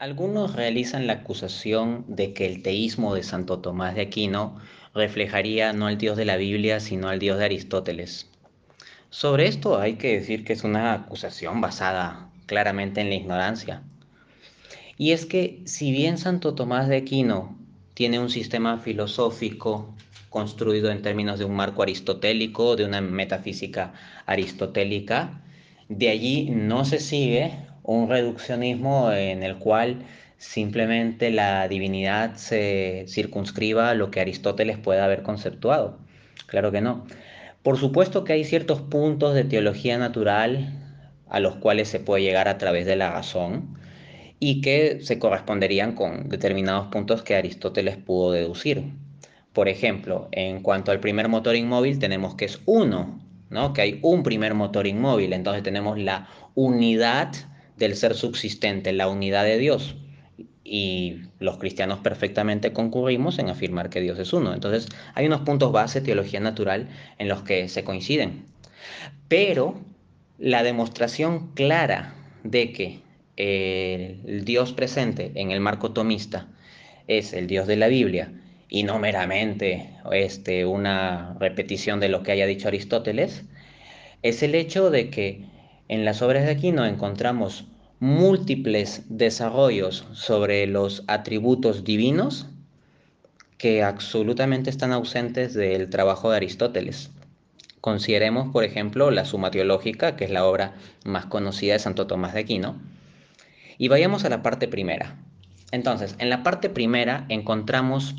[0.00, 4.56] Algunos realizan la acusación de que el teísmo de Santo Tomás de Aquino
[4.94, 8.26] reflejaría no al Dios de la Biblia, sino al Dios de Aristóteles.
[9.10, 13.82] Sobre esto hay que decir que es una acusación basada claramente en la ignorancia.
[14.96, 17.58] Y es que si bien Santo Tomás de Aquino
[17.92, 19.94] tiene un sistema filosófico
[20.30, 23.92] construido en términos de un marco aristotélico, de una metafísica
[24.24, 25.42] aristotélica,
[25.90, 30.04] de allí no se sigue un reduccionismo en el cual
[30.38, 35.98] simplemente la divinidad se circunscriba a lo que Aristóteles pueda haber conceptuado.
[36.46, 37.06] Claro que no.
[37.62, 40.80] Por supuesto que hay ciertos puntos de teología natural
[41.28, 43.78] a los cuales se puede llegar a través de la razón
[44.38, 48.94] y que se corresponderían con determinados puntos que Aristóteles pudo deducir.
[49.52, 53.20] Por ejemplo, en cuanto al primer motor inmóvil tenemos que es uno,
[53.50, 53.74] ¿no?
[53.74, 57.32] que hay un primer motor inmóvil, entonces tenemos la unidad
[57.80, 59.96] del ser subsistente, la unidad de Dios.
[60.62, 64.54] Y los cristianos perfectamente concurrimos en afirmar que Dios es uno.
[64.54, 68.44] Entonces hay unos puntos base, teología natural, en los que se coinciden.
[69.26, 69.80] Pero
[70.38, 72.14] la demostración clara
[72.44, 73.00] de que
[73.36, 76.46] el Dios presente en el marco tomista
[77.08, 78.32] es el Dios de la Biblia
[78.68, 83.44] y no meramente este, una repetición de lo que haya dicho Aristóteles,
[84.22, 85.44] es el hecho de que
[85.90, 87.64] en las obras de Aquino encontramos
[87.98, 92.46] múltiples desarrollos sobre los atributos divinos
[93.58, 97.10] que absolutamente están ausentes del trabajo de Aristóteles.
[97.80, 100.74] Consideremos, por ejemplo, la Suma Teológica, que es la obra
[101.04, 102.76] más conocida de Santo Tomás de Aquino,
[103.76, 105.16] y vayamos a la parte primera.
[105.72, 108.14] Entonces, en la parte primera encontramos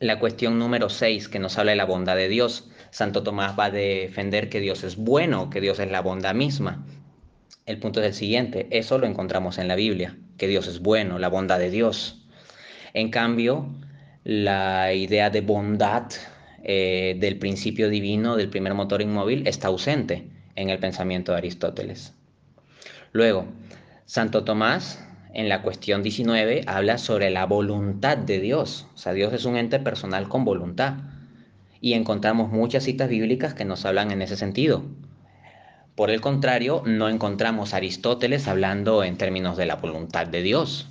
[0.00, 2.68] la cuestión número 6 que nos habla de la bondad de Dios.
[2.90, 6.86] Santo Tomás va a defender que Dios es bueno, que Dios es la bondad misma.
[7.66, 11.18] El punto es el siguiente, eso lo encontramos en la Biblia, que Dios es bueno,
[11.18, 12.26] la bondad de Dios.
[12.94, 13.68] En cambio,
[14.24, 16.10] la idea de bondad
[16.64, 20.26] eh, del principio divino, del primer motor inmóvil, está ausente
[20.56, 22.14] en el pensamiento de Aristóteles.
[23.12, 23.46] Luego,
[24.06, 28.86] Santo Tomás en la cuestión 19 habla sobre la voluntad de Dios.
[28.94, 30.94] O sea, Dios es un ente personal con voluntad.
[31.80, 34.84] Y encontramos muchas citas bíblicas que nos hablan en ese sentido.
[35.94, 40.88] Por el contrario, no encontramos a Aristóteles hablando en términos de la voluntad de Dios.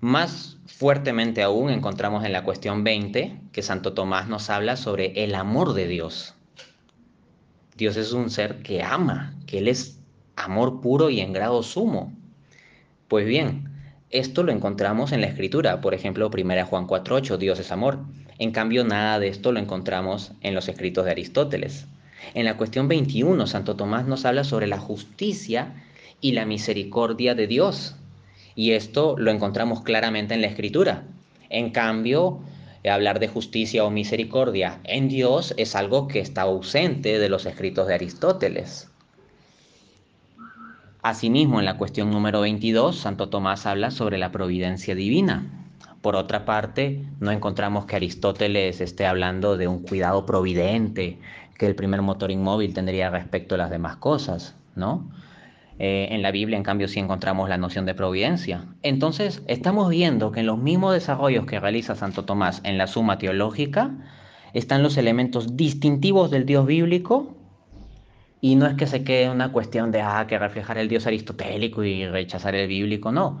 [0.00, 5.34] Más fuertemente aún encontramos en la cuestión 20 que Santo Tomás nos habla sobre el
[5.34, 6.34] amor de Dios.
[7.76, 9.98] Dios es un ser que ama, que Él es
[10.34, 12.12] amor puro y en grado sumo.
[13.08, 13.70] Pues bien,
[14.10, 18.00] esto lo encontramos en la escritura, por ejemplo, 1 Juan 4.8, Dios es amor.
[18.38, 21.86] En cambio, nada de esto lo encontramos en los escritos de Aristóteles.
[22.34, 25.84] En la cuestión 21, Santo Tomás nos habla sobre la justicia
[26.20, 27.94] y la misericordia de Dios.
[28.54, 31.04] Y esto lo encontramos claramente en la escritura.
[31.48, 32.40] En cambio,
[32.90, 37.86] hablar de justicia o misericordia en Dios es algo que está ausente de los escritos
[37.86, 38.88] de Aristóteles.
[41.06, 45.46] Asimismo, en la cuestión número 22, Santo Tomás habla sobre la providencia divina.
[46.00, 51.20] Por otra parte, no encontramos que Aristóteles esté hablando de un cuidado providente
[51.56, 55.08] que el primer motor inmóvil tendría respecto a las demás cosas, ¿no?
[55.78, 58.64] Eh, en la Biblia, en cambio, sí encontramos la noción de providencia.
[58.82, 63.16] Entonces, estamos viendo que en los mismos desarrollos que realiza Santo Tomás en la Suma
[63.18, 63.92] Teológica
[64.54, 67.35] están los elementos distintivos del Dios bíblico
[68.40, 71.84] y no es que se quede una cuestión de, ah, que reflejar el Dios aristotélico
[71.84, 73.40] y rechazar el bíblico, no.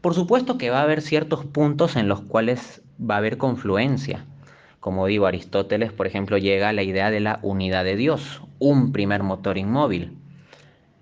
[0.00, 4.26] Por supuesto que va a haber ciertos puntos en los cuales va a haber confluencia.
[4.80, 8.92] Como digo, Aristóteles, por ejemplo, llega a la idea de la unidad de Dios, un
[8.92, 10.18] primer motor inmóvil.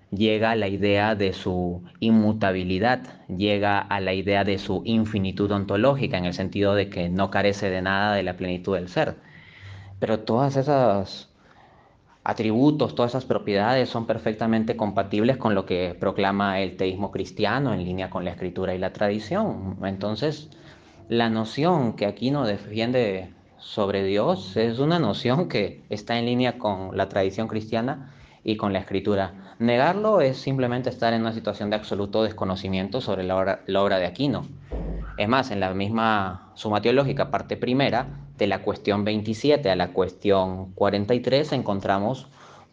[0.09, 6.17] Llega a la idea de su inmutabilidad, llega a la idea de su infinitud ontológica,
[6.17, 9.17] en el sentido de que no carece de nada de la plenitud del ser.
[9.99, 11.32] Pero todas esas
[12.23, 17.83] atributos, todas esas propiedades son perfectamente compatibles con lo que proclama el teísmo cristiano en
[17.83, 19.77] línea con la escritura y la tradición.
[19.83, 20.49] Entonces,
[21.09, 26.57] la noción que aquí nos defiende sobre Dios es una noción que está en línea
[26.57, 28.13] con la tradición cristiana
[28.43, 29.55] y con la escritura.
[29.59, 33.97] Negarlo es simplemente estar en una situación de absoluto desconocimiento sobre la obra, la obra
[33.99, 34.45] de Aquino.
[35.17, 38.07] Es más, en la misma suma teológica, parte primera,
[38.43, 42.27] de la cuestión 27 a la cuestión 43, encontramos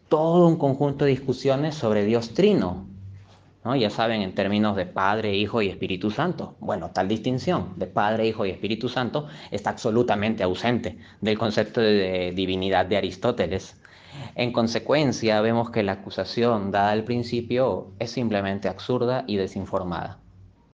[0.09, 2.87] todo un conjunto de discusiones sobre Dios trino.
[3.63, 3.73] ¿no?
[3.77, 6.57] Ya saben, en términos de Padre, Hijo y Espíritu Santo.
[6.59, 12.33] Bueno, tal distinción de Padre, Hijo y Espíritu Santo está absolutamente ausente del concepto de
[12.35, 13.79] divinidad de Aristóteles.
[14.35, 20.19] En consecuencia, vemos que la acusación dada al principio es simplemente absurda y desinformada.